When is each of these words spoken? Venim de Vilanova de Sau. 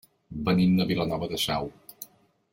Venim 0.47 0.73
de 0.79 0.87
Vilanova 0.93 1.29
de 1.35 1.41
Sau. 1.45 1.71